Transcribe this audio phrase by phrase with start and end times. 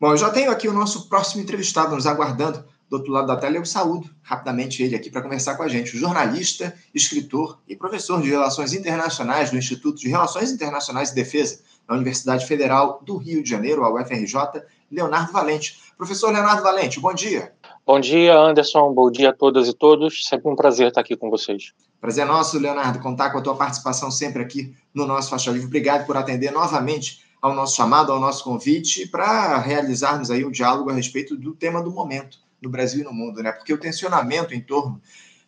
[0.00, 2.64] Bom, eu já tenho aqui o nosso próximo entrevistado nos aguardando.
[2.88, 5.96] Do outro lado da tela, eu saúdo rapidamente ele aqui para conversar com a gente.
[5.96, 11.58] O jornalista, escritor e professor de Relações Internacionais do Instituto de Relações Internacionais e Defesa
[11.86, 15.76] da Universidade Federal do Rio de Janeiro, a UFRJ, Leonardo Valente.
[15.98, 17.52] Professor Leonardo Valente, bom dia.
[17.84, 18.94] Bom dia, Anderson.
[18.94, 20.24] Bom dia a todas e todos.
[20.26, 21.72] Sempre um prazer estar aqui com vocês.
[22.00, 25.66] Prazer é nosso, Leonardo, contar com a tua participação sempre aqui no nosso Faixa Livre.
[25.66, 30.90] Obrigado por atender novamente ao nosso chamado, ao nosso convite, para realizarmos aí um diálogo
[30.90, 33.52] a respeito do tema do momento no Brasil e no mundo, né?
[33.52, 35.00] Porque o tensionamento em torno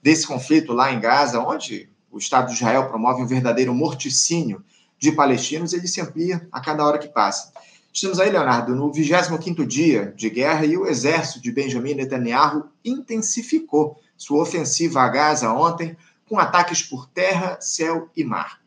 [0.02, 4.64] desse conflito lá em Gaza, onde o Estado de Israel promove um verdadeiro morticínio
[4.98, 7.52] de palestinos, ele se amplia a cada hora que passa.
[7.92, 14.00] Estamos aí, Leonardo, no 25º dia de guerra e o exército de Benjamin Netanyahu intensificou
[14.16, 15.96] sua ofensiva a Gaza ontem
[16.28, 18.60] com ataques por terra, céu e mar.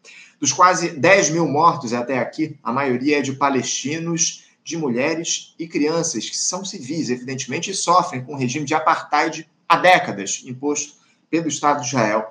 [0.43, 5.65] Dos quase 10 mil mortos até aqui, a maioria é de palestinos, de mulheres e
[5.65, 10.95] crianças, que são civis, evidentemente, e sofrem com o regime de apartheid há décadas imposto
[11.29, 12.29] pelo Estado de Israel.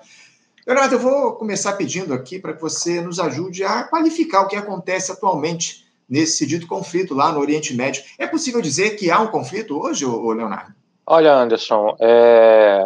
[0.67, 4.57] Leonardo, eu vou começar pedindo aqui para que você nos ajude a qualificar o que
[4.57, 8.05] acontece atualmente nesse dito conflito lá no Oriente Médio.
[8.19, 10.75] É possível dizer que há um conflito hoje, Leonardo?
[11.07, 12.85] Olha, Anderson, é...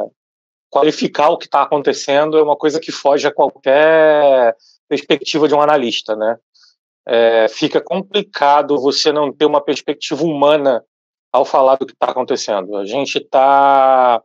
[0.71, 4.55] qualificar o que está acontecendo é uma coisa que foge a qualquer
[4.89, 6.37] perspectiva de um analista, né?
[7.09, 10.83] É, fica complicado você não ter uma perspectiva humana
[11.33, 12.77] ao falar do que está acontecendo.
[12.77, 14.21] A gente está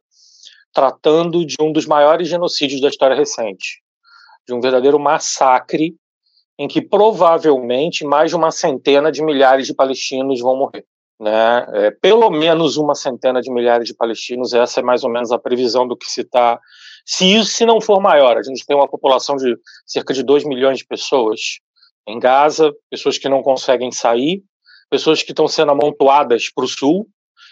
[0.74, 3.82] tratando de um dos maiores genocídios da história recente,
[4.48, 5.96] de um verdadeiro massacre
[6.58, 10.86] em que provavelmente mais de uma centena de milhares de palestinos vão morrer.
[11.20, 11.68] Né?
[11.74, 15.38] É, pelo menos uma centena de milhares de palestinos, essa é mais ou menos a
[15.38, 16.60] previsão do que se está
[17.06, 20.44] se isso se não for maior, a gente tem uma população de cerca de 2
[20.46, 21.40] milhões de pessoas
[22.08, 24.44] em Gaza, pessoas que não conseguem sair,
[24.90, 27.08] pessoas que estão sendo amontoadas para o sul,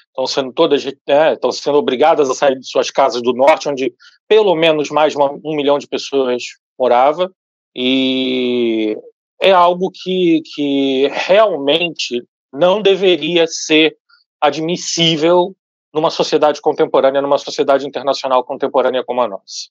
[0.08, 3.94] estão sendo todas, né, estão sendo obrigadas a sair de suas casas do norte, onde
[4.28, 6.44] pelo menos mais uma, um milhão de pessoas
[6.78, 7.32] morava,
[7.76, 8.98] e
[9.42, 13.96] é algo que, que realmente não deveria ser
[14.42, 15.56] admissível
[15.94, 19.70] numa sociedade contemporânea, numa sociedade internacional contemporânea como a nossa.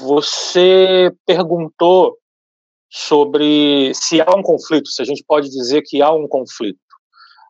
[0.00, 2.16] Você perguntou
[2.90, 6.78] sobre se há um conflito, se a gente pode dizer que há um conflito.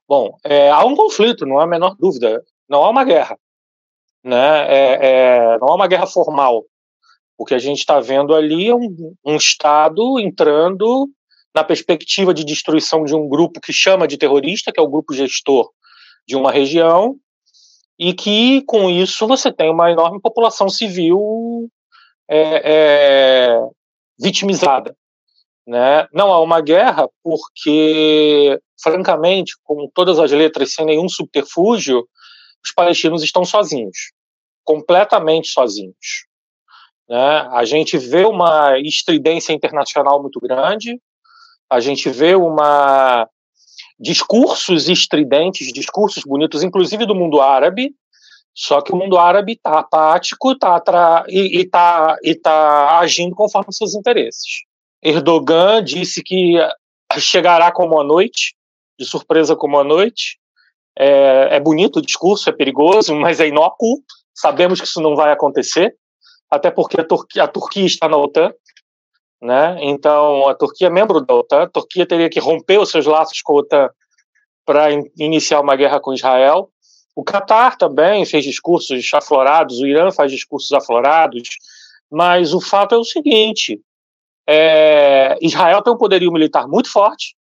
[0.08, 2.42] Bom, é, há um conflito, não há a menor dúvida.
[2.68, 3.38] Não há uma guerra.
[4.24, 4.66] Né?
[4.68, 6.64] É, é, não há uma guerra formal.
[7.36, 11.08] O que a gente está vendo ali é um, um Estado entrando
[11.54, 15.14] na perspectiva de destruição de um grupo que chama de terrorista, que é o grupo
[15.14, 15.70] gestor
[16.26, 17.16] de uma região,
[17.98, 21.68] e que com isso você tem uma enorme população civil
[22.28, 23.60] é, é,
[24.18, 24.94] vitimizada.
[25.66, 26.06] Né?
[26.12, 32.08] Não há uma guerra porque, francamente, com todas as letras, sem nenhum subterfúgio,
[32.64, 34.12] os palestinos estão sozinhos,
[34.64, 36.26] completamente sozinhos.
[37.08, 37.48] Né?
[37.52, 41.00] A gente vê uma estridência internacional muito grande,
[41.68, 43.28] a gente vê uma
[43.98, 47.94] discursos estridentes, discursos bonitos, inclusive do mundo árabe,
[48.54, 50.82] só que o mundo árabe está apático tá
[51.28, 54.64] e está tá agindo conforme seus interesses.
[55.02, 56.54] Erdogan disse que
[57.18, 58.54] chegará como a noite,
[58.98, 60.38] de surpresa como a noite.
[60.98, 64.02] É, é bonito o discurso, é perigoso, mas é inócuo.
[64.34, 65.94] Sabemos que isso não vai acontecer,
[66.50, 68.52] até porque a Turquia, a Turquia está na OTAN,
[69.40, 69.76] né?
[69.80, 73.40] Então, a Turquia é membro da OTAN, a Turquia teria que romper os seus laços
[73.40, 73.90] com a OTAN
[74.66, 76.70] para in iniciar uma guerra com Israel.
[77.14, 81.48] O Catar também fez discursos aflorados, o Irã faz discursos aflorados,
[82.10, 83.80] mas o fato é o seguinte:
[84.46, 87.34] é, Israel tem um poderio militar muito forte,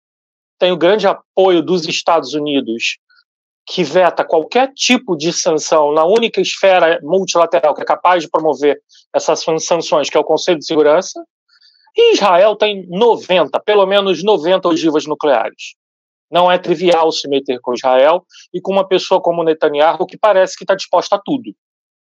[0.59, 2.99] tem o grande apoio dos Estados Unidos,
[3.67, 8.81] que veta qualquer tipo de sanção na única esfera multilateral que é capaz de promover
[9.15, 11.25] essas sanções, que é o Conselho de Segurança,
[11.97, 15.75] Israel tem 90, pelo menos 90 ogivas nucleares.
[16.31, 20.57] Não é trivial se meter com Israel e com uma pessoa como Netanyahu que parece
[20.57, 21.55] que está disposta a tudo,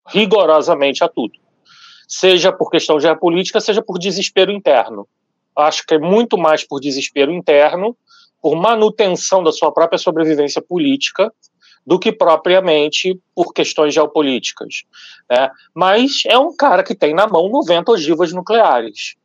[0.08, 1.34] rigorosamente a tudo.
[2.08, 5.08] Seja por questão geopolítica, seja por desespero interno.
[5.56, 7.96] Acho que é muito mais por desespero interno,
[8.42, 11.32] por manutenção da sua própria sobrevivência política,
[11.86, 14.84] do que propriamente por questões geopolíticas.
[15.30, 15.50] Né?
[15.74, 19.16] Mas é um cara que tem na mão 90 ogivas nucleares.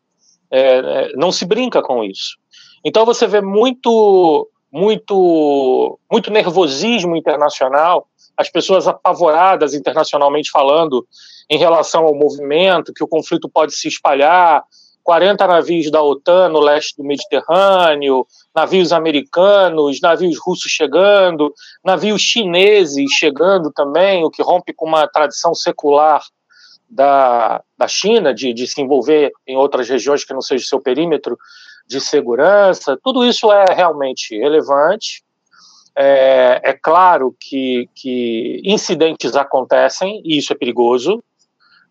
[0.51, 2.37] É, é, não se brinca com isso.
[2.85, 8.07] Então você vê muito, muito, muito nervosismo internacional,
[8.37, 11.07] as pessoas apavoradas internacionalmente falando
[11.51, 14.63] em relação ao movimento, que o conflito pode se espalhar,
[15.07, 21.55] 40 navios da OTAN no leste do Mediterrâneo, navios americanos, navios russos chegando,
[21.85, 26.23] navios chineses chegando também, o que rompe com uma tradição secular
[26.89, 31.39] da, da China de, de se envolver em outras regiões que não seja seu perímetro
[31.87, 32.99] de segurança.
[33.03, 35.25] Tudo isso é realmente relevante.
[35.95, 41.23] É, é claro que, que incidentes acontecem e isso é perigoso.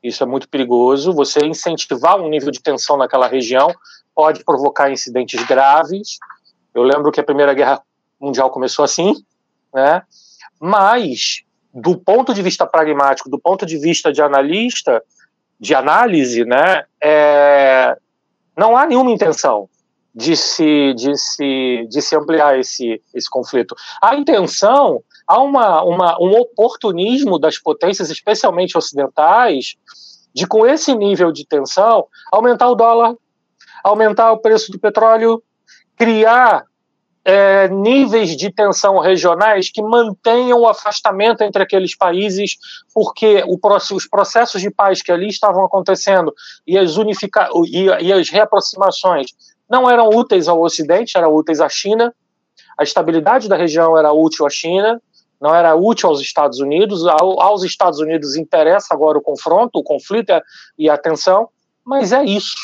[0.03, 1.13] Isso é muito perigoso.
[1.13, 3.74] Você incentivar um nível de tensão naquela região
[4.13, 6.19] pode provocar incidentes graves.
[6.74, 7.81] Eu lembro que a Primeira Guerra
[8.19, 9.15] Mundial começou assim,
[9.74, 10.03] né?
[10.59, 11.44] Mas
[11.75, 15.04] do ponto de vista pragmático, do ponto de vista de analista,
[15.60, 17.98] de análise, né, é,
[18.57, 19.68] não há nenhuma intenção
[20.13, 23.75] de se, de se, de se ampliar esse, esse conflito.
[24.01, 29.75] A intenção, há uma, uma, um oportunismo das potências, especialmente ocidentais,
[30.33, 33.16] de com esse nível de tensão aumentar o dólar,
[33.83, 35.44] aumentar o preço do petróleo,
[35.98, 36.63] criar
[37.25, 42.56] é, níveis de tensão regionais que mantenham o afastamento entre aqueles países,
[42.94, 43.60] porque o,
[43.95, 46.31] os processos de paz que ali estavam acontecendo
[46.68, 49.31] e as, unifica, e, e as reaproximações
[49.68, 52.13] não eram úteis ao Ocidente, eram úteis à China.
[52.77, 55.01] A estabilidade da região era útil à China,
[55.42, 57.07] não era útil aos Estados Unidos.
[57.07, 60.31] aos Estados Unidos interessa agora o confronto, o conflito
[60.78, 61.50] e a tensão,
[61.83, 62.56] mas é isso.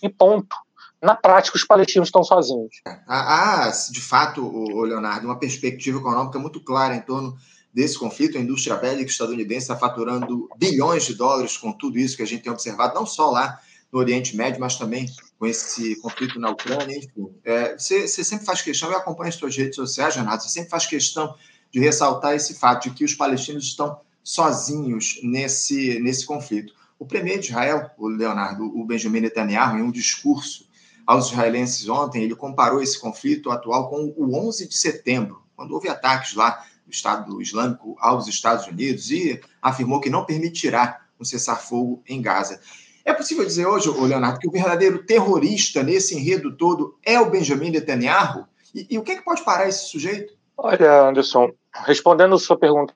[0.00, 0.56] E ponto.
[1.02, 2.76] Na prática, os palestinos estão sozinhos.
[3.08, 7.36] Há, de fato, Leonardo, uma perspectiva econômica muito clara em torno
[7.74, 8.38] desse conflito.
[8.38, 12.44] A indústria bélica estadunidense está faturando bilhões de dólares com tudo isso que a gente
[12.44, 13.58] tem observado, não só lá
[13.90, 15.06] no Oriente Médio, mas também
[15.38, 17.28] com esse conflito na Ucrânia, enfim.
[17.44, 20.70] É, você, você, sempre faz questão, eu acompanho as suas redes sociais, Renato, você sempre
[20.70, 21.34] faz questão
[21.72, 26.72] de ressaltar esse fato de que os palestinos estão sozinhos nesse, nesse conflito.
[26.96, 30.70] O premier de Israel, o Leonardo, o Benjamin Netanyahu, em um discurso
[31.06, 35.88] aos israelenses ontem, ele comparou esse conflito atual com o 11 de setembro, quando houve
[35.88, 42.02] ataques lá do Estado Islâmico aos Estados Unidos e afirmou que não permitirá um cessar-fogo
[42.06, 42.60] em Gaza.
[43.04, 47.70] É possível dizer hoje, Leonardo, que o verdadeiro terrorista nesse enredo todo é o Benjamin
[47.70, 48.46] Netanyahu?
[48.74, 50.34] E, e o que, é que pode parar esse sujeito?
[50.56, 51.50] Olha, Anderson,
[51.84, 52.94] respondendo a sua pergunta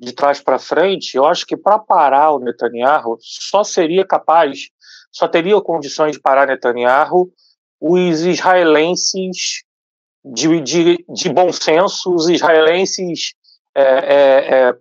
[0.00, 4.68] de trás para frente, eu acho que para parar o Netanyahu só seria capaz,
[5.10, 7.30] só teria condições de parar Netanyahu
[7.84, 9.64] os israelenses
[10.24, 13.34] de, de, de bom senso, os israelenses
[13.74, 14.76] é, é, é,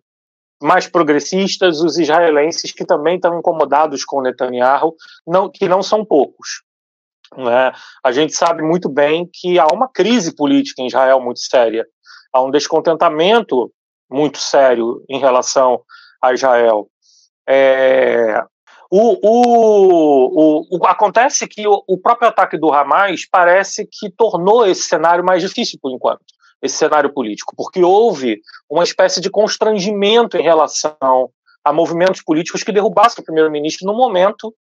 [0.61, 4.93] mais progressistas, os israelenses que também estão incomodados com Netanyahu,
[5.25, 6.61] não, que não são poucos.
[7.35, 7.71] Né?
[8.03, 11.87] A gente sabe muito bem que há uma crise política em Israel muito séria,
[12.31, 13.73] há um descontentamento
[14.11, 15.81] muito sério em relação
[16.21, 16.87] a Israel.
[17.49, 18.43] É,
[18.93, 24.81] o, o, o, o, acontece que o, próprio ataque do Hamas parece que tornou esse
[24.81, 26.25] cenário mais difícil por enquanto
[26.61, 31.31] esse cenário político, porque houve uma espécie de constrangimento em relação
[31.63, 34.53] a movimentos políticos que derrubassem o primeiro-ministro no momento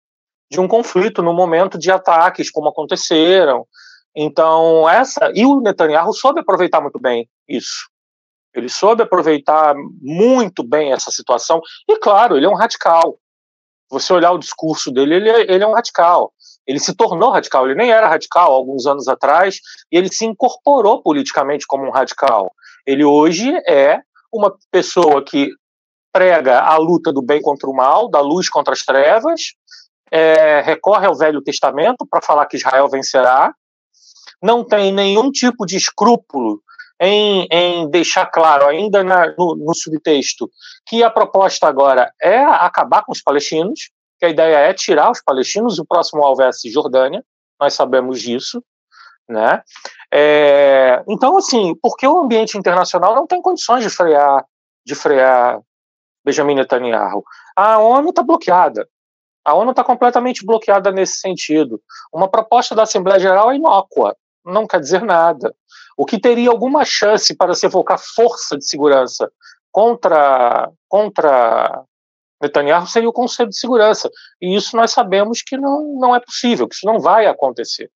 [0.50, 3.66] de um conflito, no momento de ataques, como aconteceram.
[4.14, 5.32] Então, essa.
[5.34, 7.88] E o Netanyahu soube aproveitar muito bem isso.
[8.54, 11.60] Ele soube aproveitar muito bem essa situação.
[11.88, 13.18] E, claro, ele é um radical.
[13.90, 16.32] Você olhar o discurso dele, ele é, ele é um radical.
[16.66, 19.58] Ele se tornou radical, ele nem era radical alguns anos atrás,
[19.90, 22.52] e ele se incorporou politicamente como um radical.
[22.86, 24.00] Ele hoje é
[24.32, 25.50] uma pessoa que
[26.12, 29.54] prega a luta do bem contra o mal, da luz contra as trevas,
[30.10, 33.54] é, recorre ao Velho Testamento para falar que Israel vencerá,
[34.42, 36.62] não tem nenhum tipo de escrúpulo
[37.00, 40.50] em, em deixar claro, ainda na, no, no subtexto,
[40.86, 45.22] que a proposta agora é acabar com os palestinos, que a ideia é tirar os
[45.22, 47.24] palestinos, o próximo alvo é a Cisjordânia,
[47.60, 48.62] nós sabemos disso,
[49.28, 49.62] né?
[50.12, 54.44] É, então, assim, porque o ambiente internacional não tem condições de frear,
[54.84, 55.60] de frear
[56.24, 57.22] Benjamin Netanyahu.
[57.54, 58.88] A ONU está bloqueada.
[59.44, 61.80] A ONU está completamente bloqueada nesse sentido.
[62.12, 64.16] Uma proposta da Assembleia Geral é inócua,
[64.48, 65.54] não quer dizer nada.
[65.96, 69.30] O que teria alguma chance para se evocar força de segurança
[69.70, 71.84] contra, contra
[72.40, 74.10] Netanyahu seria o Conselho de Segurança.
[74.40, 77.90] E isso nós sabemos que não, não é possível, que isso não vai acontecer.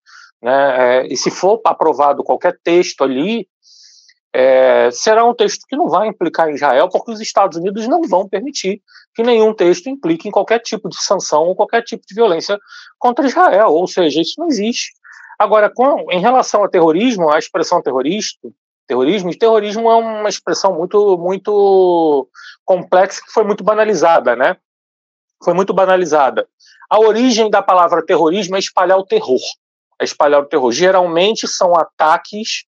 [0.43, 1.03] Né?
[1.03, 3.49] É, e se for aprovado qualquer texto ali,
[4.33, 8.03] é, será um texto que não vai implicar em Israel, porque os Estados Unidos não
[8.03, 8.81] vão permitir
[9.15, 12.59] que nenhum texto implique em qualquer tipo de sanção ou qualquer tipo de violência
[12.99, 13.71] contra Israel.
[13.71, 14.93] Ou seja, isso não existe.
[15.39, 18.49] Agora, com, em relação ao terrorismo, a expressão terrorista,
[18.87, 22.29] terrorismo, terrorismo é uma expressão muito, muito
[22.65, 24.57] complexa que foi muito banalizada, né?
[25.43, 26.49] foi muito banalizada.
[26.91, 29.41] A origem da palavra terrorismo é espalhar o terror.
[30.01, 30.73] É espalhar o terror.
[30.73, 32.65] Geralmente são ataques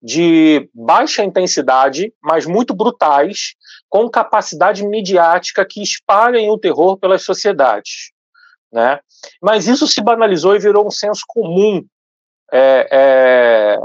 [0.00, 3.54] de baixa intensidade, mas muito brutais,
[3.88, 8.12] com capacidade midiática que espalhem o terror pelas sociedades.
[8.72, 9.00] Né?
[9.42, 11.84] Mas isso se banalizou e virou um senso comum
[12.52, 13.78] é, é,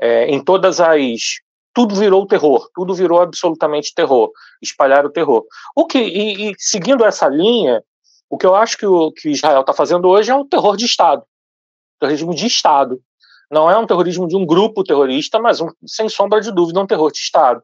[0.00, 1.40] é, em todas as.
[1.72, 4.30] Tudo virou terror, tudo virou absolutamente terror,
[4.60, 5.44] espalhar o terror.
[5.76, 7.80] O que, e, e seguindo essa linha,
[8.28, 10.84] o que eu acho que, o, que Israel está fazendo hoje é um terror de
[10.84, 11.22] Estado,
[12.00, 13.00] terrorismo de Estado.
[13.50, 16.86] Não é um terrorismo de um grupo terrorista, mas, um, sem sombra de dúvida, um
[16.86, 17.62] terror de Estado.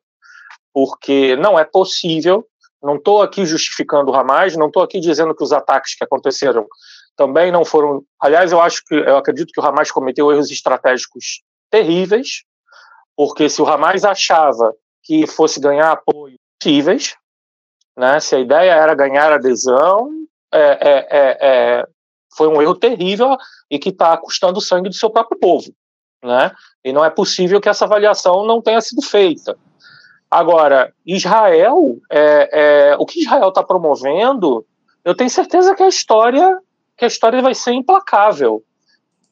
[0.72, 2.46] Porque não é possível,
[2.82, 6.66] não estou aqui justificando o Hamas, não estou aqui dizendo que os ataques que aconteceram
[7.16, 8.02] também não foram.
[8.20, 12.44] Aliás, eu acho que eu acredito que o Hamas cometeu erros estratégicos terríveis,
[13.16, 17.14] porque se o Hamas achava que fosse ganhar apoio possíveis,
[17.96, 20.10] né, se a ideia era ganhar adesão,
[20.52, 21.86] é, é, é, é
[22.36, 23.36] foi um erro terrível
[23.70, 25.72] e que está custando o sangue do seu próprio povo.
[26.22, 26.52] Né?
[26.84, 29.56] E não é possível que essa avaliação não tenha sido feita.
[30.30, 34.66] Agora, Israel, é, é, o que Israel está promovendo,
[35.04, 36.58] eu tenho certeza que a história
[36.96, 38.62] que a história vai ser implacável,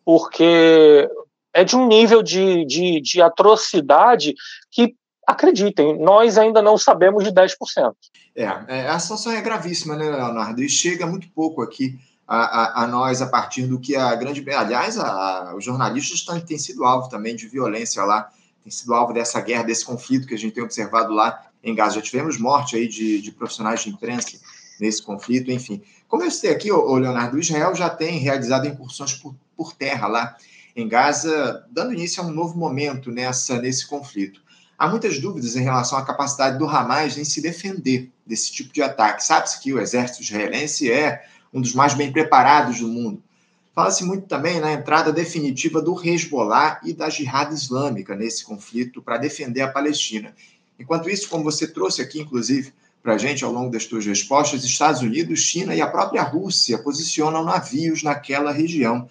[0.04, 1.08] porque
[1.52, 4.34] é de um nível de, de, de atrocidade
[4.70, 4.94] que,
[5.26, 7.94] acreditem, nós ainda não sabemos de 10%.
[8.36, 10.62] É, é, a situação é gravíssima, né, Leonardo?
[10.62, 14.44] E chega muito pouco aqui a, a, a, nós a partir do que a grande.
[14.50, 18.28] Aliás, a, os jornalistas têm sido alvo também de violência lá,
[18.62, 21.96] têm sido alvo dessa guerra, desse conflito que a gente tem observado lá em Gaza.
[21.96, 24.38] Já tivemos morte aí de, de profissionais de imprensa
[24.80, 25.82] nesse conflito, enfim.
[26.14, 30.36] Como eu citei aqui, o Leonardo, Israel já tem realizado incursões por, por terra lá
[30.76, 34.40] em Gaza, dando início a um novo momento nessa, nesse conflito.
[34.78, 38.80] Há muitas dúvidas em relação à capacidade do Hamas em se defender desse tipo de
[38.80, 39.24] ataque.
[39.24, 43.20] Sabe-se que o exército israelense é um dos mais bem preparados do mundo.
[43.74, 49.18] Fala-se muito também na entrada definitiva do Hezbollah e da Jihad Islâmica nesse conflito para
[49.18, 50.32] defender a Palestina.
[50.78, 52.72] Enquanto isso, como você trouxe aqui, inclusive,
[53.04, 56.78] para a gente ao longo das suas respostas, Estados Unidos, China e a própria Rússia
[56.78, 59.06] posicionam navios naquela região.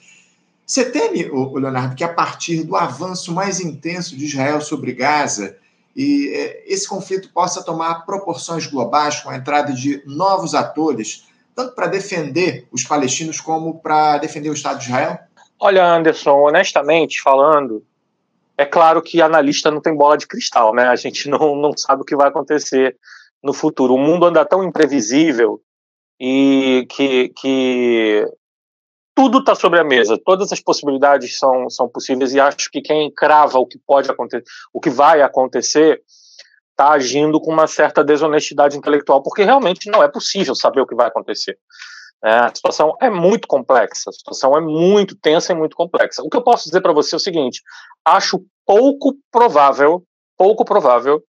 [0.65, 5.55] Você teme, Leonardo, que a partir do avanço mais intenso de Israel sobre Gaza,
[5.95, 11.75] e é, esse conflito possa tomar proporções globais com a entrada de novos atores tanto
[11.75, 15.19] para defender os palestinos como para defender o Estado de Israel?
[15.59, 17.85] Olha, Anderson, honestamente falando,
[18.57, 20.87] é claro que analista não tem bola de cristal, né?
[20.87, 22.97] A gente não, não sabe o que vai acontecer
[23.43, 23.93] no futuro.
[23.93, 25.61] O mundo anda tão imprevisível
[26.19, 28.25] e que, que
[29.15, 33.11] tudo está sobre a mesa, todas as possibilidades são, são possíveis e acho que quem
[33.11, 36.01] crava o que pode acontecer, o que vai acontecer,
[36.71, 40.95] está agindo com uma certa desonestidade intelectual, porque realmente não é possível saber o que
[40.95, 41.57] vai acontecer.
[42.23, 46.23] É, a situação é muito complexa, a situação é muito tensa e muito complexa.
[46.23, 47.61] O que eu posso dizer para você é o seguinte:
[48.05, 50.03] acho pouco provável,
[50.37, 51.21] pouco provável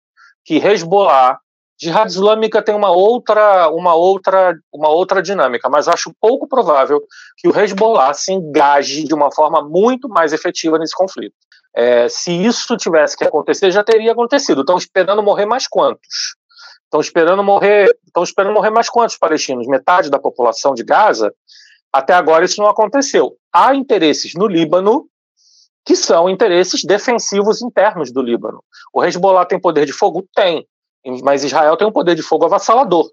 [0.44, 1.38] que Hezbollah,
[1.80, 7.02] Jihad Islâmica tem uma outra, uma outra, uma outra dinâmica, mas acho pouco provável
[7.36, 11.34] que o Hezbollah se engaje de uma forma muito mais efetiva nesse conflito.
[11.74, 14.60] É, se isso tivesse que acontecer, já teria acontecido.
[14.60, 16.36] Estão esperando morrer mais quantos?
[16.84, 19.66] Estão esperando morrer, estão esperando morrer mais quantos palestinos?
[19.66, 21.34] Metade da população de Gaza?
[21.92, 23.36] Até agora isso não aconteceu.
[23.52, 25.08] Há interesses no Líbano
[25.84, 28.62] que são interesses defensivos internos do Líbano.
[28.92, 30.24] O Hezbollah tem poder de fogo?
[30.34, 30.64] Tem.
[31.22, 33.10] Mas Israel tem um poder de fogo avassalador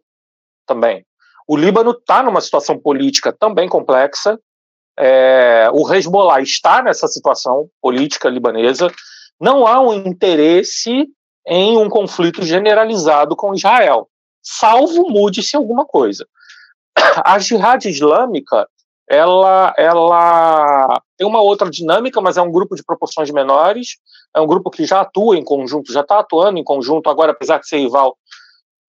[0.66, 1.06] também.
[1.48, 4.40] O Líbano está numa situação política também complexa,
[4.98, 8.92] é, o Hezbollah está nessa situação política libanesa,
[9.40, 11.08] não há um interesse
[11.48, 14.08] em um conflito generalizado com Israel,
[14.42, 16.28] salvo mude-se alguma coisa.
[17.26, 18.68] A Jihad Islâmica
[19.10, 23.98] ela, ela tem uma outra dinâmica, mas é um grupo de proporções menores,
[24.36, 27.60] é um grupo que já atua em conjunto, já está atuando em conjunto, agora, apesar
[27.60, 28.18] de ser rival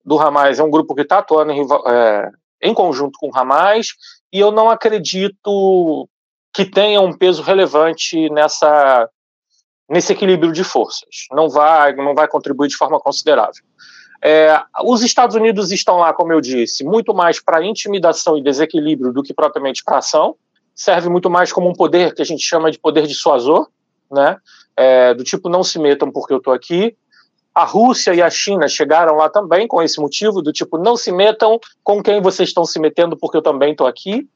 [0.03, 2.29] do Hamas, é um grupo que está atuando em, é,
[2.61, 3.87] em conjunto com o Hamas,
[4.31, 6.07] e eu não acredito
[6.53, 9.09] que tenha um peso relevante nessa
[9.89, 11.27] nesse equilíbrio de forças.
[11.31, 13.63] Não vai não vai contribuir de forma considerável.
[14.25, 19.11] É, os Estados Unidos estão lá, como eu disse, muito mais para intimidação e desequilíbrio
[19.11, 20.35] do que propriamente para ação.
[20.73, 23.67] Serve muito mais como um poder que a gente chama de poder dissuasor,
[24.09, 24.37] né?
[24.77, 26.95] É, do tipo não se metam porque eu estou aqui.
[27.53, 31.11] A Rússia e a China chegaram lá também com esse motivo, do tipo, não se
[31.11, 34.27] metam com quem vocês estão se metendo, porque eu também estou aqui,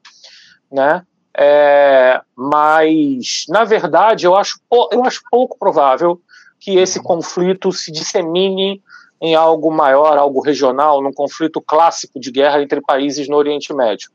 [0.70, 1.02] né?
[1.34, 4.60] É, mas, na verdade, eu acho,
[4.92, 6.20] eu acho pouco provável
[6.60, 8.82] que esse conflito se dissemine
[9.20, 14.10] em algo maior, algo regional, num conflito clássico de guerra entre países no Oriente Médio.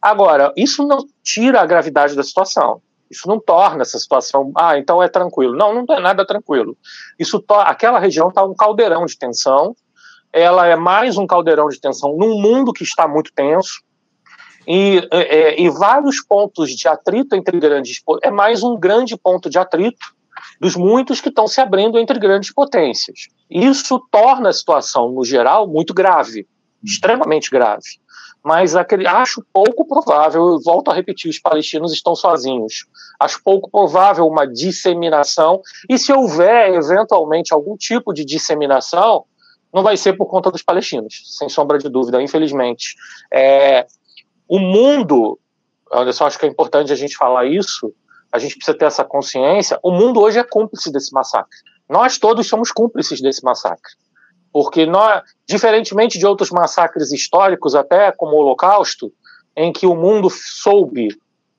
[0.00, 2.80] Agora, isso não tira a gravidade da situação.
[3.10, 5.56] Isso não torna essa situação, ah, então é tranquilo.
[5.56, 6.76] Não, não é nada tranquilo.
[7.18, 9.74] Isso aquela região está um caldeirão de tensão.
[10.32, 13.82] Ela é mais um caldeirão de tensão num mundo que está muito tenso.
[14.66, 19.58] E, é, e vários pontos de atrito entre grandes é mais um grande ponto de
[19.58, 20.17] atrito
[20.60, 23.28] dos muitos que estão se abrindo entre grandes potências.
[23.50, 26.46] Isso torna a situação, no geral, muito grave,
[26.82, 27.98] extremamente grave.
[28.44, 32.86] Mas aquele, acho pouco provável, eu volto a repetir, os palestinos estão sozinhos.
[33.18, 39.24] Acho pouco provável uma disseminação, e se houver eventualmente algum tipo de disseminação,
[39.72, 42.94] não vai ser por conta dos palestinos, sem sombra de dúvida, infelizmente.
[43.32, 43.86] É,
[44.48, 45.38] o mundo,
[45.90, 47.92] eu só acho que é importante a gente falar isso,
[48.38, 49.78] a gente precisa ter essa consciência.
[49.82, 51.58] O mundo hoje é cúmplice desse massacre.
[51.88, 53.92] Nós todos somos cúmplices desse massacre.
[54.52, 59.12] Porque nós, diferentemente de outros massacres históricos, até como o Holocausto,
[59.56, 61.08] em que o mundo soube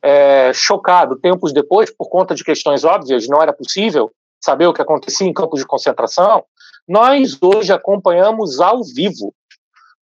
[0.01, 4.81] é, chocado tempos depois, por conta de questões óbvias, não era possível saber o que
[4.81, 6.43] acontecia em campos de concentração,
[6.87, 9.33] nós hoje acompanhamos ao vivo.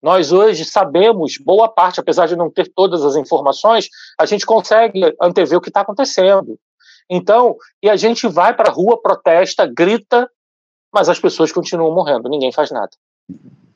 [0.01, 5.01] Nós hoje sabemos, boa parte, apesar de não ter todas as informações, a gente consegue
[5.19, 6.57] antever o que está acontecendo.
[7.09, 10.29] Então, e a gente vai para a rua, protesta, grita,
[10.93, 12.91] mas as pessoas continuam morrendo, ninguém faz nada.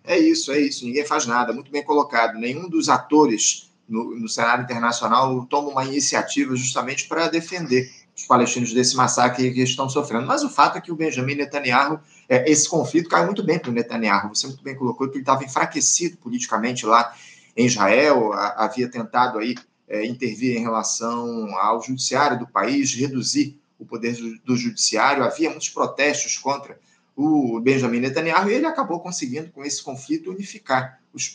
[0.04, 2.38] É isso, é isso, ninguém faz nada, muito bem colocado.
[2.38, 8.74] Nenhum dos atores no, no cenário internacional toma uma iniciativa justamente para defender os palestinos
[8.74, 10.26] desse massacre que estão sofrendo.
[10.26, 13.70] Mas o fato é que o Benjamin Netanyahu, é, esse conflito caiu muito bem para
[13.70, 14.30] o Netanyahu.
[14.30, 17.14] Você muito bem colocou que ele estava enfraquecido politicamente lá
[17.56, 19.56] em Israel, havia tentado aí
[19.91, 25.21] é, intervir em relação ao judiciário do país, reduzir o poder do, judiciário.
[25.21, 26.79] Havia muitos protestos contra
[27.13, 31.29] o Benjamin Netanyahu e ele acabou conseguindo, com esse conflito, unificar os,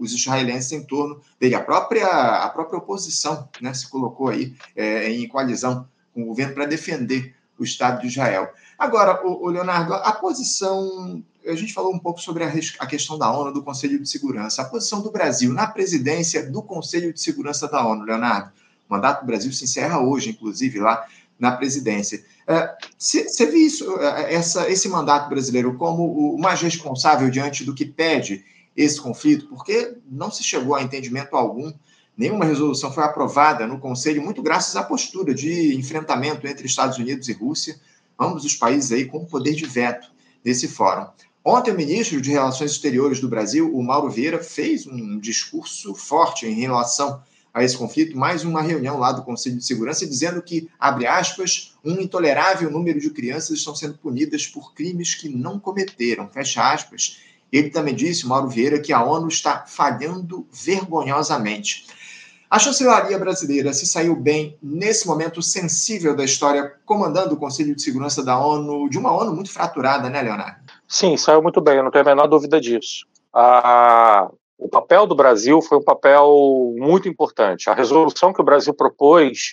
[0.00, 1.54] os israelenses em torno dele.
[1.54, 6.54] A própria, a própria oposição né, se colocou aí é, em coalizão com o governo
[6.54, 8.50] para defender o Estado de Israel.
[8.78, 11.22] Agora, o, Leonardo, a posição.
[11.46, 14.62] A gente falou um pouco sobre a, a questão da ONU, do Conselho de Segurança.
[14.62, 18.52] A posição do Brasil na presidência do Conselho de Segurança da ONU, Leonardo.
[18.88, 21.06] O mandato do Brasil se encerra hoje, inclusive, lá
[21.38, 22.22] na presidência.
[22.98, 27.74] Você é, vê isso, é, essa, esse mandato brasileiro como o mais responsável diante do
[27.74, 28.44] que pede
[28.76, 29.46] esse conflito?
[29.46, 31.72] Porque não se chegou a entendimento algum,
[32.16, 37.28] nenhuma resolução foi aprovada no Conselho, muito graças à postura de enfrentamento entre Estados Unidos
[37.28, 37.80] e Rússia,
[38.18, 40.10] ambos os países aí com poder de veto
[40.44, 41.06] nesse fórum.
[41.42, 46.46] Ontem, o ministro de Relações Exteriores do Brasil, o Mauro Vieira, fez um discurso forte
[46.46, 47.22] em relação
[47.52, 51.74] a esse conflito, mais uma reunião lá do Conselho de Segurança, dizendo que, abre aspas,
[51.82, 57.18] um intolerável número de crianças estão sendo punidas por crimes que não cometeram, fecha aspas.
[57.50, 61.86] Ele também disse, Mauro Vieira, que a ONU está falhando vergonhosamente.
[62.50, 67.80] A chancelaria brasileira se saiu bem nesse momento sensível da história, comandando o Conselho de
[67.80, 70.69] Segurança da ONU, de uma ONU muito fraturada, né, Leonardo?
[70.92, 73.06] Sim, saiu muito bem, eu não tenho a menor dúvida disso.
[73.32, 77.70] A, o papel do Brasil foi um papel muito importante.
[77.70, 79.52] A resolução que o Brasil propôs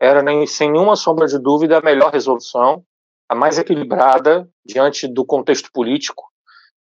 [0.00, 2.82] era, nem, sem nenhuma sombra de dúvida, a melhor resolução,
[3.28, 6.24] a mais equilibrada diante do contexto político,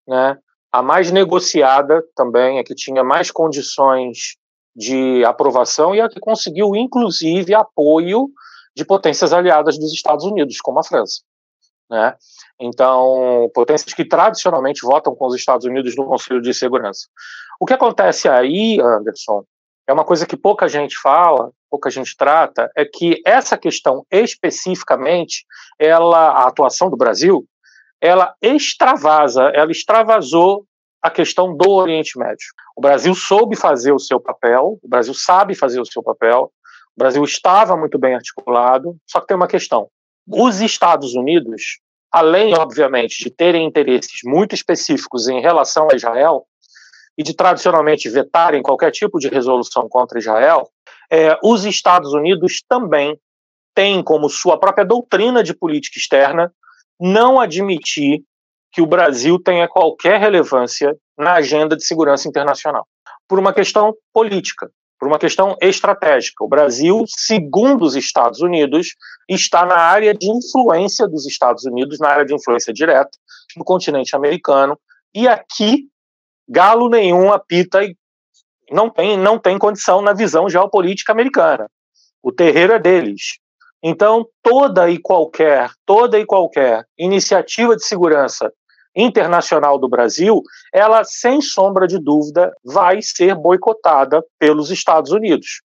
[0.08, 0.38] né?
[0.72, 4.38] a mais negociada também, a que tinha mais condições
[4.74, 8.30] de aprovação e a que conseguiu, inclusive, apoio
[8.74, 11.22] de potências aliadas dos Estados Unidos, como a França.
[11.94, 12.16] Né?
[12.60, 17.08] Então, potências que tradicionalmente votam com os Estados Unidos no Conselho de Segurança.
[17.62, 19.44] O que acontece aí, Anderson,
[19.88, 25.46] é uma coisa que pouca gente fala, pouca gente trata, é que essa questão especificamente,
[25.78, 27.46] ela, a atuação do Brasil,
[28.02, 30.66] ela extravasa, ela extravasou
[31.00, 32.48] a questão do Oriente Médio.
[32.76, 36.52] O Brasil soube fazer o seu papel, o Brasil sabe fazer o seu papel,
[36.96, 39.92] o Brasil estava muito bem articulado, só que tem uma questão.
[40.28, 41.80] Os Estados Unidos,
[42.12, 46.46] além, obviamente, de terem interesses muito específicos em relação a Israel,
[47.18, 50.70] e de tradicionalmente vetarem qualquer tipo de resolução contra Israel,
[51.12, 53.18] é, os Estados Unidos também
[53.76, 56.52] têm como sua própria doutrina de política externa
[57.00, 58.24] não admitir
[58.72, 62.88] que o Brasil tenha qualquer relevância na agenda de segurança internacional,
[63.28, 64.72] por uma questão política,
[65.04, 66.46] por uma questão estratégica.
[66.46, 68.96] O Brasil, segundo os Estados Unidos,
[69.28, 73.12] está na área de influência dos Estados Unidos, na área de influência direta
[73.58, 74.80] no continente americano,
[75.14, 75.90] e aqui
[76.48, 77.98] galo nenhum apita e
[78.72, 81.70] não tem, não tem condição na visão geopolítica americana.
[82.24, 83.40] O terreiro é deles.
[83.84, 88.54] Então, toda e qualquer, toda e qualquer iniciativa de segurança
[88.96, 95.62] internacional do Brasil, ela, sem sombra de dúvida, vai ser boicotada pelos Estados Unidos.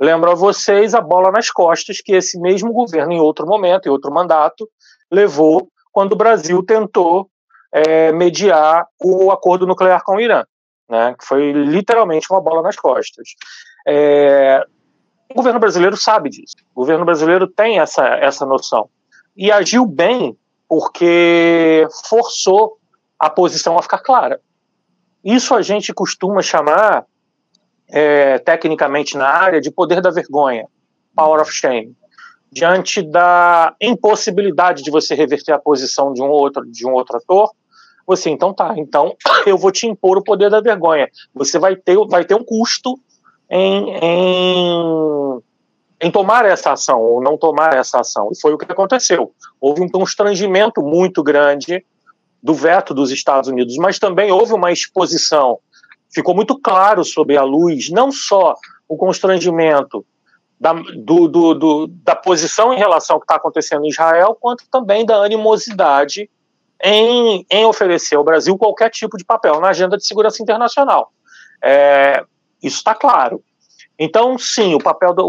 [0.00, 3.90] Lembro a vocês a bola nas costas que esse mesmo governo, em outro momento, em
[3.90, 4.68] outro mandato,
[5.10, 7.30] levou quando o Brasil tentou
[7.72, 10.44] é, mediar o acordo nuclear com o Irã,
[10.88, 13.30] né, que foi literalmente uma bola nas costas.
[13.86, 14.62] É,
[15.30, 18.90] o governo brasileiro sabe disso, o governo brasileiro tem essa, essa noção
[19.36, 20.36] e agiu bem
[20.68, 22.78] porque forçou
[23.18, 24.40] a posição a ficar clara.
[25.24, 27.04] Isso a gente costuma chamar,
[27.88, 30.66] é, tecnicamente na área, de poder da vergonha,
[31.14, 31.94] power of shame.
[32.50, 37.50] Diante da impossibilidade de você reverter a posição de um outro, de um outro ator,
[38.06, 41.08] você então tá, então eu vou te impor o poder da vergonha.
[41.34, 42.98] Você vai ter, vai ter um custo
[43.50, 45.42] em, em
[46.00, 48.30] em tomar essa ação ou não tomar essa ação.
[48.32, 49.32] E foi o que aconteceu.
[49.60, 51.84] Houve um constrangimento muito grande
[52.42, 55.58] do veto dos Estados Unidos, mas também houve uma exposição.
[56.12, 58.54] Ficou muito claro sobre a luz, não só
[58.88, 60.04] o constrangimento
[60.60, 64.64] da, do, do, do, da posição em relação ao que está acontecendo em Israel, quanto
[64.70, 66.30] também da animosidade
[66.82, 71.12] em, em oferecer ao Brasil qualquer tipo de papel na agenda de segurança internacional.
[71.62, 72.22] É,
[72.62, 73.42] isso está claro.
[73.98, 75.22] Então, sim, o papel da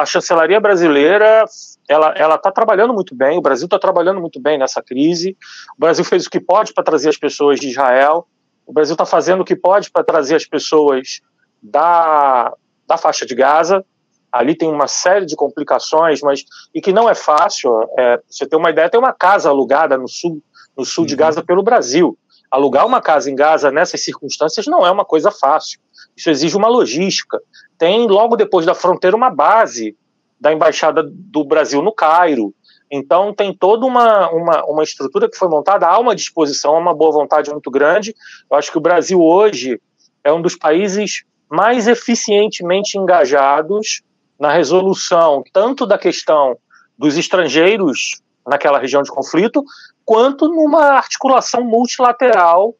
[0.00, 1.44] a chancelaria brasileira
[1.88, 3.36] ela está trabalhando muito bem.
[3.36, 5.36] O Brasil está trabalhando muito bem nessa crise.
[5.76, 8.26] O Brasil fez o que pode para trazer as pessoas de Israel.
[8.66, 11.20] O Brasil está fazendo o que pode para trazer as pessoas
[11.62, 12.52] da
[12.86, 13.84] da faixa de Gaza.
[14.30, 17.70] Ali tem uma série de complicações, mas e que não é fácil.
[17.98, 20.42] É, você tem uma ideia, tem uma casa alugada no sul
[20.76, 21.08] no sul uhum.
[21.08, 22.16] de Gaza pelo Brasil.
[22.50, 25.80] Alugar uma casa em Gaza nessas circunstâncias não é uma coisa fácil.
[26.16, 27.40] Isso exige uma logística.
[27.82, 29.96] Tem, logo depois da fronteira, uma base
[30.38, 32.54] da Embaixada do Brasil no Cairo.
[32.88, 36.94] Então, tem toda uma, uma, uma estrutura que foi montada, há uma disposição, há uma
[36.94, 38.14] boa vontade muito grande.
[38.48, 39.80] Eu acho que o Brasil hoje
[40.22, 44.02] é um dos países mais eficientemente engajados
[44.38, 46.56] na resolução tanto da questão
[46.96, 49.64] dos estrangeiros naquela região de conflito,
[50.04, 52.76] quanto numa articulação multilateral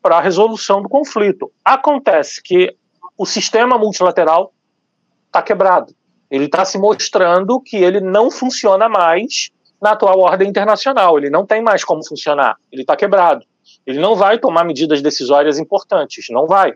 [0.00, 1.50] para a resolução do conflito.
[1.64, 2.76] Acontece que
[3.16, 4.52] o sistema multilateral
[5.26, 5.94] está quebrado.
[6.30, 9.50] Ele está se mostrando que ele não funciona mais
[9.80, 11.18] na atual ordem internacional.
[11.18, 12.56] Ele não tem mais como funcionar.
[12.70, 13.44] Ele está quebrado.
[13.86, 16.26] Ele não vai tomar medidas decisórias importantes.
[16.30, 16.74] Não vai.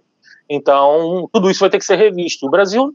[0.48, 2.46] Então, tudo isso vai ter que ser revisto.
[2.46, 2.94] O Brasil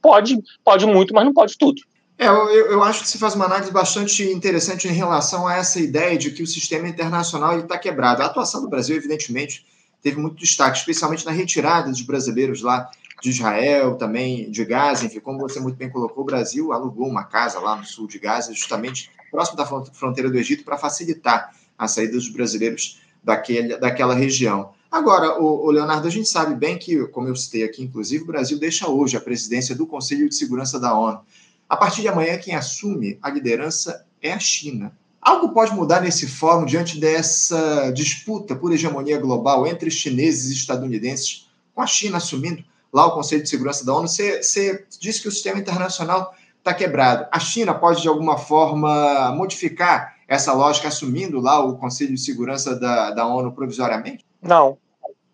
[0.00, 1.80] pode, pode muito, mas não pode tudo.
[2.18, 5.80] É, eu, eu acho que se faz uma análise bastante interessante em relação a essa
[5.80, 8.22] ideia de que o sistema internacional está quebrado.
[8.22, 9.64] A atuação do Brasil, evidentemente,
[10.02, 12.90] teve muito destaque, especialmente na retirada dos brasileiros lá
[13.22, 17.24] de Israel, também de Gaza, enfim, como você muito bem colocou, o Brasil alugou uma
[17.24, 21.88] casa lá no sul de Gaza, justamente próximo da fronteira do Egito, para facilitar a
[21.88, 24.72] saída dos brasileiros daquele, daquela região.
[24.90, 28.26] Agora, o, o, Leonardo, a gente sabe bem que, como eu citei aqui, inclusive, o
[28.26, 31.20] Brasil deixa hoje a presidência do Conselho de Segurança da ONU.
[31.66, 34.94] A partir de amanhã, quem assume a liderança é a China.
[35.22, 41.48] Algo pode mudar nesse fórum diante dessa disputa por hegemonia global entre chineses e estadunidenses,
[41.72, 44.08] com a China assumindo lá o Conselho de Segurança da ONU?
[44.08, 47.28] Você, você disse que o sistema internacional está quebrado.
[47.30, 52.74] A China pode, de alguma forma, modificar essa lógica, assumindo lá o Conselho de Segurança
[52.74, 54.26] da, da ONU provisoriamente?
[54.42, 54.76] Não,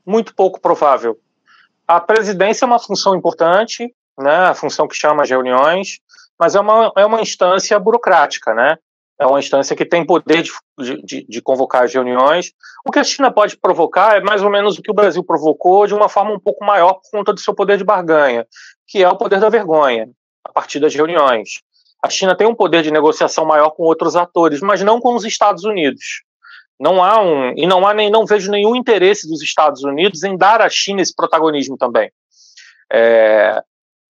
[0.05, 1.19] muito pouco provável.
[1.87, 6.01] A presidência é uma função importante, né, a função que chama as reuniões,
[6.39, 8.77] mas é uma, é uma instância burocrática, né?
[9.19, 10.53] É uma instância que tem poder de,
[11.03, 12.53] de, de, convocar as reuniões.
[12.87, 15.87] O que a China pode provocar é mais ou menos o que o Brasil provocou
[15.87, 18.47] de uma forma um pouco maior por conta do seu poder de barganha,
[18.87, 20.09] que é o poder da vergonha,
[20.45, 21.61] a partir das reuniões.
[22.01, 25.25] A China tem um poder de negociação maior com outros atores, mas não com os
[25.25, 26.23] Estados Unidos.
[26.79, 30.37] Não há um e não há nem não vejo nenhum interesse dos Estados Unidos em
[30.37, 32.13] dar à China esse protagonismo também.
[32.93, 33.61] É,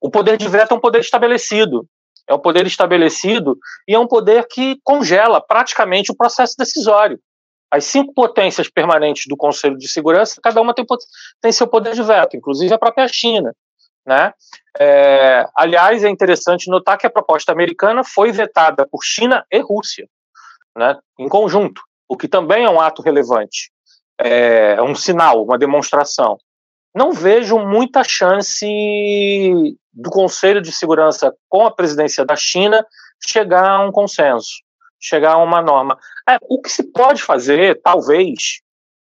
[0.03, 1.89] o poder de veto é um poder estabelecido
[2.29, 7.19] é um poder estabelecido e é um poder que congela praticamente o processo decisório.
[7.71, 10.85] As cinco potências permanentes do Conselho de Segurança, cada uma tem,
[11.41, 13.55] tem seu poder de veto, inclusive a própria China.
[14.07, 14.33] Né?
[14.79, 20.09] É, aliás, é interessante notar que a proposta americana foi vetada por China e Rússia,
[20.77, 23.71] né, em conjunto, o que também é um ato relevante,
[24.19, 26.39] é, é um sinal, uma demonstração.
[26.95, 28.67] Não vejo muita chance
[29.93, 32.85] do Conselho de Segurança com a presidência da China
[33.27, 34.63] chegar a um consenso,
[35.01, 35.99] chegar a uma norma.
[36.29, 38.61] É, o que se pode fazer, talvez,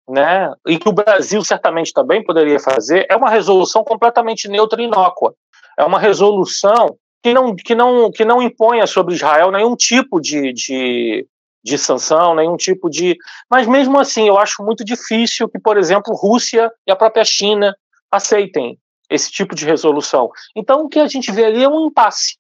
[0.09, 4.85] né, e que o Brasil certamente também poderia fazer, é uma resolução completamente neutra e
[4.85, 5.35] inócua.
[5.79, 10.53] É uma resolução que não, que não, que não imponha sobre Israel nenhum tipo de,
[10.53, 11.27] de,
[11.63, 13.17] de sanção, nenhum tipo de.
[13.51, 17.75] Mas mesmo assim, eu acho muito difícil que, por exemplo, Rússia e a própria China
[18.11, 20.31] aceitem esse tipo de resolução.
[20.57, 22.37] Então, o que a gente vê ali é um impasse.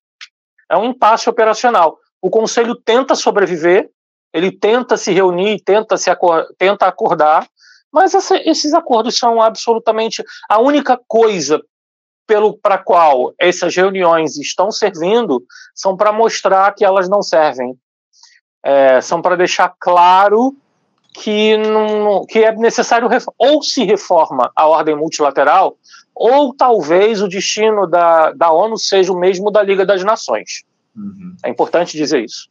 [0.71, 1.99] É um impasse operacional.
[2.23, 3.91] O Conselho tenta sobreviver,
[4.33, 7.49] ele tenta se reunir, tenta, se acor tenta acordar,
[7.93, 10.23] mas essa, esses acordos são absolutamente.
[10.49, 11.61] A única coisa
[12.63, 15.43] para a qual essas reuniões estão servindo
[15.75, 17.75] são para mostrar que elas não servem.
[18.63, 20.55] É, são para deixar claro
[21.13, 25.77] que, não, que é necessário ou se reforma a ordem multilateral,
[26.15, 30.63] ou talvez o destino da, da ONU seja o mesmo da Liga das Nações.
[30.95, 31.35] Uhum.
[31.45, 32.49] É importante dizer isso.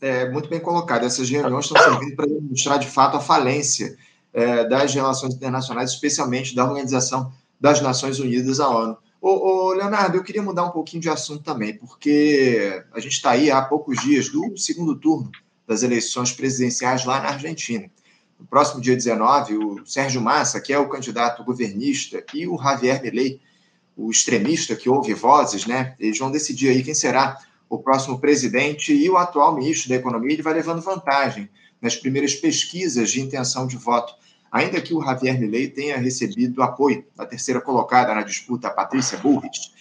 [0.00, 1.04] É muito bem colocado.
[1.04, 3.96] Essas reuniões estão servindo para demonstrar de fato a falência
[4.32, 8.96] é, das relações internacionais, especialmente da Organização das Nações Unidas, a ONU.
[9.20, 13.30] Ô, ô, Leonardo, eu queria mudar um pouquinho de assunto também, porque a gente está
[13.32, 15.30] aí há poucos dias do segundo turno
[15.66, 17.90] das eleições presidenciais lá na Argentina.
[18.38, 23.02] No próximo dia 19, o Sérgio Massa, que é o candidato governista, e o Javier
[23.02, 23.40] Milei,
[23.96, 25.96] o extremista que ouve vozes, né?
[25.98, 27.36] Eles vão decidir aí quem será
[27.68, 31.50] o próximo presidente e o atual ministro da Economia, ele vai levando vantagem
[31.82, 34.14] nas primeiras pesquisas de intenção de voto
[34.50, 39.72] ainda que o Javier Milei tenha recebido apoio da terceira colocada na disputa, Patrícia Bullrich.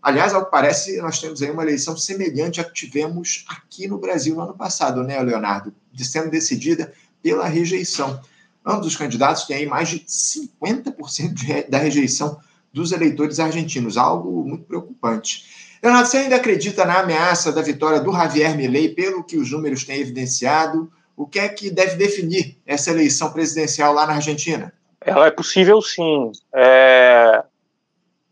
[0.00, 3.98] Aliás, ao que parece, nós temos aí uma eleição semelhante à que tivemos aqui no
[3.98, 5.72] Brasil no ano passado, né, Leonardo?
[5.96, 8.20] Sendo decidida pela rejeição.
[8.64, 12.38] Ambos os candidatos têm aí mais de 50% da rejeição
[12.72, 15.44] dos eleitores argentinos, algo muito preocupante.
[15.82, 19.84] Leonardo, você ainda acredita na ameaça da vitória do Javier Milei, pelo que os números
[19.84, 20.90] têm evidenciado?
[21.22, 24.72] O que é que deve definir essa eleição presidencial lá na Argentina?
[25.00, 26.32] Ela é possível, sim.
[26.54, 27.44] É...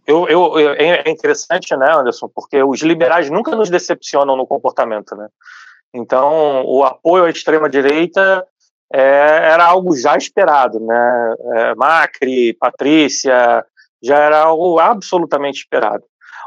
[0.07, 5.29] Eu, eu, é interessante, né, Anderson, porque os liberais nunca nos decepcionam no comportamento, né?
[5.95, 8.45] Então, o apoio à extrema-direita
[8.93, 9.01] é,
[9.53, 11.35] era algo já esperado, né?
[11.55, 13.65] É, Macri, Patrícia,
[14.03, 16.03] já era algo absolutamente esperado.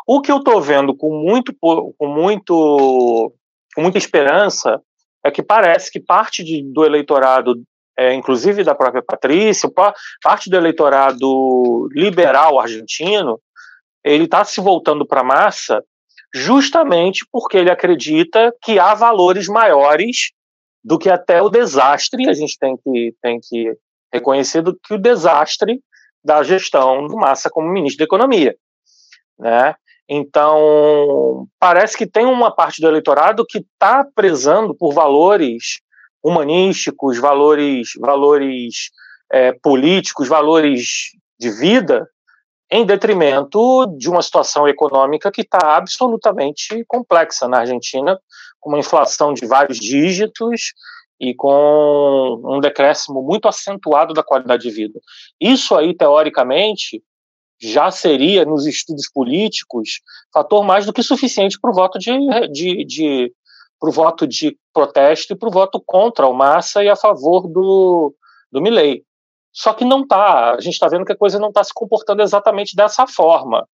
[0.05, 3.33] O que eu estou vendo com muito, com muito,
[3.73, 4.81] com muita esperança
[5.23, 7.55] é que parece que parte de, do eleitorado,
[7.97, 9.69] é, inclusive da própria Patrícia,
[10.21, 13.39] parte do eleitorado liberal argentino,
[14.03, 15.83] ele está se voltando para a massa
[16.33, 20.31] justamente porque ele acredita que há valores maiores
[20.83, 23.77] do que até o desastre, a gente tem que, tem que
[24.11, 25.79] reconhecer que o desastre
[26.23, 28.55] da gestão do Massa como ministro da Economia.
[29.39, 29.75] Né?
[30.15, 35.79] Então, parece que tem uma parte do eleitorado que está prezando por valores
[36.23, 38.91] humanísticos, valores, valores
[39.31, 40.85] é, políticos, valores
[41.39, 42.07] de vida,
[42.69, 48.19] em detrimento de uma situação econômica que está absolutamente complexa na Argentina,
[48.59, 50.73] com uma inflação de vários dígitos
[51.19, 54.99] e com um decréscimo muito acentuado da qualidade de vida.
[55.41, 57.01] Isso aí, teoricamente,
[57.71, 60.01] já seria, nos estudos políticos,
[60.33, 62.11] fator mais do que suficiente para o voto de,
[62.51, 63.33] de, de
[63.79, 68.13] pro voto de protesto e para o voto contra o Massa e a favor do,
[68.51, 69.03] do Milley.
[69.51, 72.21] Só que não está, a gente está vendo que a coisa não está se comportando
[72.21, 73.67] exatamente dessa forma,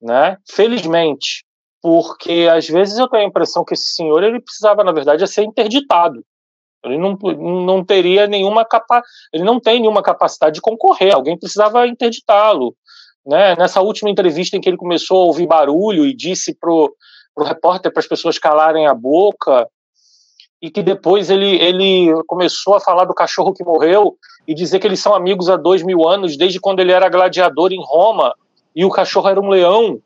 [0.00, 0.38] né?
[0.48, 1.44] Felizmente,
[1.82, 5.42] porque às vezes eu tenho a impressão que esse senhor ele precisava, na verdade, ser
[5.42, 6.24] interditado.
[6.84, 7.12] Ele não,
[7.64, 11.14] não teria nenhuma capa, ele não tem nenhuma capacidade de concorrer.
[11.14, 12.74] Alguém precisava interditá-lo.
[13.26, 13.56] Né?
[13.56, 16.94] Nessa última entrevista em que ele começou a ouvir barulho e disse para o
[17.38, 19.68] repórter para as pessoas calarem a boca,
[20.60, 24.86] e que depois ele, ele começou a falar do cachorro que morreu e dizer que
[24.86, 28.34] eles são amigos há dois mil anos, desde quando ele era gladiador em Roma
[28.74, 30.00] e o cachorro era um leão.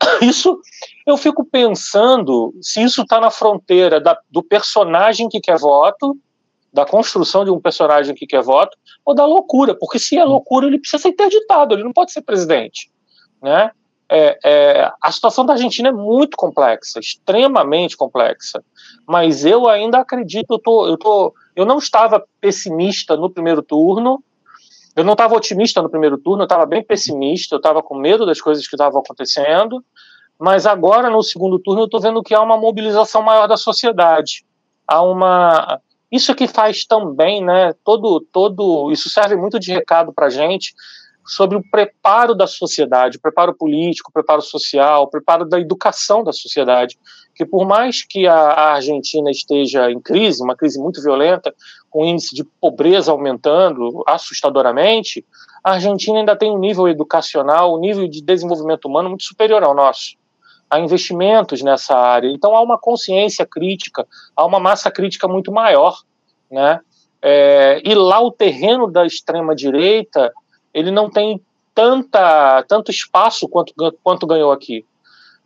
[0.22, 0.58] Isso
[1.06, 6.16] eu fico pensando se isso está na fronteira da, do personagem que quer voto
[6.72, 10.66] da construção de um personagem que quer voto ou da loucura, porque se é loucura
[10.66, 12.90] ele precisa ser interditado, ele não pode ser presidente,
[13.42, 13.70] né?
[14.14, 18.62] É, é, a situação da Argentina é muito complexa, extremamente complexa,
[19.06, 24.22] mas eu ainda acredito, eu, tô, eu, tô, eu não estava pessimista no primeiro turno,
[24.94, 28.26] eu não estava otimista no primeiro turno, eu estava bem pessimista, eu estava com medo
[28.26, 29.82] das coisas que estavam acontecendo,
[30.38, 34.44] mas agora no segundo turno eu estou vendo que há uma mobilização maior da sociedade,
[34.86, 35.80] há uma
[36.12, 37.72] isso que faz também, né?
[37.82, 40.74] Todo, todo, isso serve muito de recado para a gente
[41.24, 46.98] sobre o preparo da sociedade, preparo político, preparo social, preparo da educação da sociedade.
[47.34, 51.54] Que por mais que a, Argentina esteja em crise, uma crise muito violenta,
[51.88, 55.24] com o índice de pobreza aumentando assustadoramente,
[55.64, 59.74] a Argentina ainda tem um nível educacional, um nível de desenvolvimento humano muito superior ao
[59.74, 60.16] nosso.
[60.72, 62.28] Há investimentos nessa área.
[62.28, 66.00] Então há uma consciência crítica, há uma massa crítica muito maior,
[66.50, 66.80] né?
[67.20, 70.32] É, e lá o terreno da extrema direita
[70.72, 71.40] ele não tem
[71.74, 74.84] tanta tanto espaço quanto quanto ganhou aqui.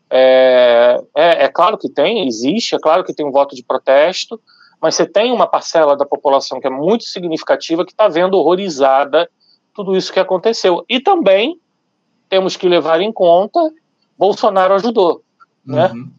[0.08, 4.40] É, é, é claro que tem, existe, é claro que tem um voto de protesto,
[4.80, 9.28] mas você tem uma parcela da população que é muito significativa que está vendo horrorizada
[9.74, 10.84] tudo isso que aconteceu.
[10.88, 11.60] E também
[12.28, 13.60] temos que levar em conta
[14.18, 15.22] Bolsonaro ajudou,
[15.64, 15.88] né?
[15.88, 16.04] uhum.
[16.04, 16.10] né?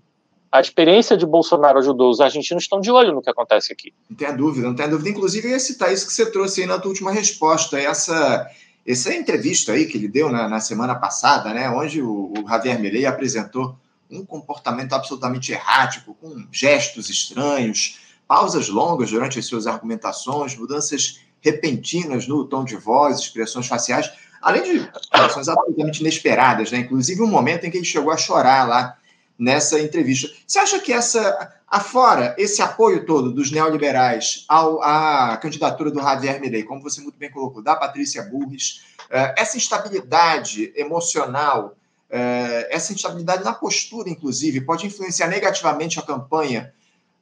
[0.49, 2.09] A experiência de Bolsonaro ajudou.
[2.09, 3.93] Os argentinos estão de olho no que acontece aqui.
[4.09, 5.09] Não tem dúvida, não tem dúvida.
[5.09, 8.49] Inclusive, eu ia citar isso que você trouxe aí na tua última resposta, essa,
[8.85, 11.69] essa entrevista aí que ele deu na, na semana passada, né?
[11.69, 13.77] Onde o, o Javier Milei apresentou
[14.09, 22.27] um comportamento absolutamente errático, com gestos estranhos, pausas longas durante as suas argumentações, mudanças repentinas
[22.27, 26.79] no tom de voz, expressões faciais além de reações absolutamente inesperadas, né?
[26.79, 28.97] Inclusive um momento em que ele chegou a chorar lá
[29.37, 30.29] nessa entrevista.
[30.45, 36.39] Você acha que essa, afora esse apoio todo dos neoliberais ao, à candidatura do Javier
[36.41, 41.75] Milei, como você muito bem colocou, da Patrícia Burris, eh, essa instabilidade emocional,
[42.09, 46.73] eh, essa instabilidade na postura, inclusive, pode influenciar negativamente a campanha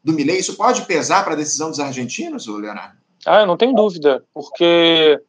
[0.03, 0.37] do Milei?
[0.37, 2.95] Isso pode pesar para a decisão dos argentinos, Leonardo?
[3.25, 5.19] Ah, eu não tenho dúvida, porque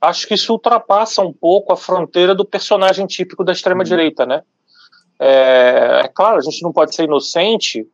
[0.00, 4.42] acho que isso ultrapassa um pouco a fronteira do personagem típico da extrema-direita, né?
[5.18, 7.86] É, é, claro, a gente não pode ser inocente.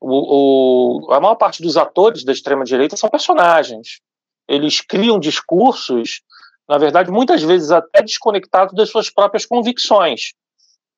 [0.00, 4.00] O, o, a maior parte dos atores da extrema-direita são personagens.
[4.46, 6.22] Eles criam discursos,
[6.68, 10.34] na verdade, muitas vezes até desconectados das suas próprias convicções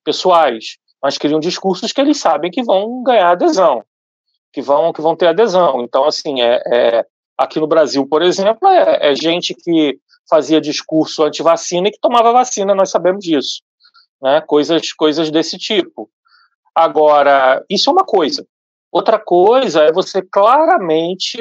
[0.03, 3.83] pessoais, mas criam discursos que eles sabem que vão ganhar adesão,
[4.51, 5.81] que vão, que vão ter adesão.
[5.81, 7.05] Então, assim, é, é
[7.39, 9.97] aqui no Brasil, por exemplo, é, é gente que
[10.29, 13.61] fazia discurso anti-vacina e que tomava vacina, nós sabemos disso.
[14.21, 14.41] Né?
[14.41, 16.09] Coisas, coisas desse tipo.
[16.75, 18.45] Agora, isso é uma coisa.
[18.91, 21.39] Outra coisa é você claramente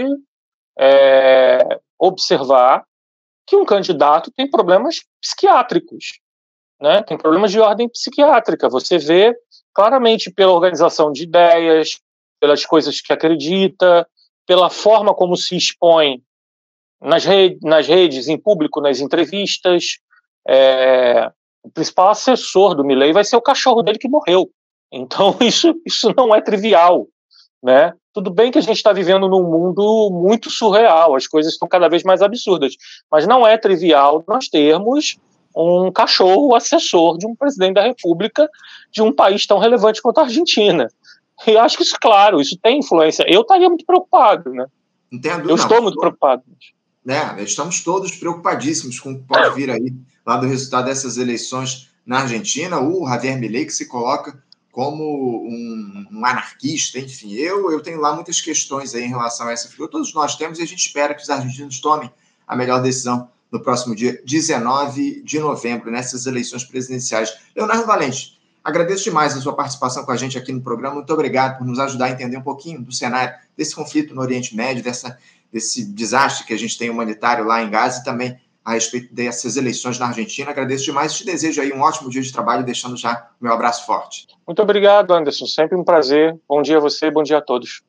[0.78, 2.84] é, observar
[3.44, 6.20] que um candidato tem problemas psiquiátricos,
[6.80, 7.02] né?
[7.02, 8.68] tem problemas de ordem psiquiátrica.
[8.68, 9.34] Você vê
[9.74, 11.98] claramente pela organização de ideias,
[12.40, 14.06] pelas coisas que acredita,
[14.48, 16.22] pela forma como se expõe
[16.98, 19.98] nas, rede, nas redes, em público, nas entrevistas.
[20.48, 21.30] É,
[21.62, 24.50] o principal assessor do Milley vai ser o cachorro dele que morreu.
[24.90, 27.06] Então, isso, isso não é trivial.
[27.62, 27.92] Né?
[28.14, 31.88] Tudo bem que a gente está vivendo num mundo muito surreal, as coisas estão cada
[31.88, 32.74] vez mais absurdas,
[33.10, 35.18] mas não é trivial nós termos
[35.54, 38.48] um cachorro assessor de um presidente da República
[38.92, 40.88] de um país tão relevante quanto a Argentina.
[41.46, 43.24] E eu acho que isso, claro, isso tem influência.
[43.28, 44.66] Eu estaria muito preocupado, né?
[45.10, 46.42] Entendo, eu não, estou muito preocupado
[47.08, 47.42] né?
[47.42, 49.94] Estamos todos preocupadíssimos com o que pode vir aí
[50.26, 52.78] lá do resultado dessas eleições na Argentina.
[52.78, 55.02] O Javier Milei que se coloca como
[55.48, 59.70] um, um, anarquista, enfim, eu, eu tenho lá muitas questões aí em relação a essa
[59.70, 59.90] figura.
[59.90, 62.12] Todos nós temos e a gente espera que os argentinos tomem
[62.46, 67.34] a melhor decisão no próximo dia 19 de novembro, nessas eleições presidenciais.
[67.56, 68.37] Leonardo Valente,
[68.68, 70.96] agradeço demais a sua participação com a gente aqui no programa.
[70.96, 74.54] Muito obrigado por nos ajudar a entender um pouquinho do cenário desse conflito no Oriente
[74.54, 75.18] Médio, dessa
[75.52, 79.56] desse desastre que a gente tem humanitário lá em Gaza e também a respeito dessas
[79.56, 80.50] eleições na Argentina.
[80.50, 83.52] Agradeço demais e te desejo aí um ótimo dia de trabalho, deixando já o meu
[83.52, 84.26] abraço forte.
[84.46, 85.46] Muito obrigado, Anderson.
[85.46, 86.38] Sempre um prazer.
[86.46, 87.82] Bom dia a você, bom dia a todos.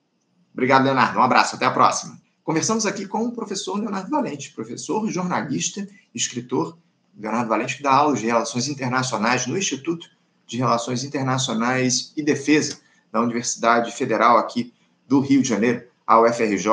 [0.54, 1.20] Obrigado, Leonardo.
[1.20, 2.18] Um abraço, até a próxima.
[2.44, 6.78] Conversamos aqui com o professor Leonardo Valente, professor, jornalista, escritor.
[7.18, 10.10] Leonardo Valente, que dá aulas de Relações Internacionais no Instituto
[10.50, 12.80] de Relações Internacionais e Defesa
[13.12, 14.74] da Universidade Federal aqui
[15.08, 16.68] do Rio de Janeiro a UFRJ,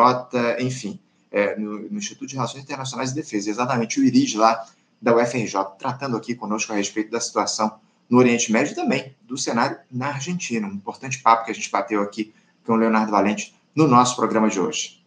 [0.60, 0.98] enfim,
[1.30, 4.66] é, no, no, Instituto de Relações Internacionais e Defesa, exatamente o IRID lá
[5.00, 9.36] da UFRJ, tratando aqui conosco a respeito da situação no Oriente Médio e também do
[9.36, 10.66] cenário na Argentina.
[10.66, 12.32] Um importante papo que a gente bateu aqui
[12.64, 15.04] com o Leonardo Valente no nosso programa de hoje.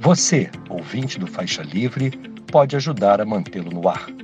[0.00, 2.10] Você, ouvinte do Faixa Livre,
[2.50, 4.23] pode ajudar a mantê-lo no ar.